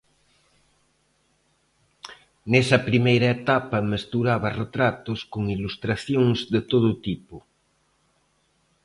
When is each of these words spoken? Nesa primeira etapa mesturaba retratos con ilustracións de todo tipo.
Nesa 2.51 2.79
primeira 2.89 3.27
etapa 3.37 3.77
mesturaba 3.91 4.55
retratos 4.63 5.19
con 5.33 5.43
ilustracións 5.55 6.37
de 6.53 6.61
todo 6.71 6.89
tipo. 7.07 7.35